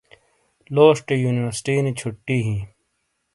لوشٹے 0.73 1.15
یونیورسٹی 1.23 1.75
نی 1.83 1.91
چھٹی 1.99 2.37
ہی 2.47 2.57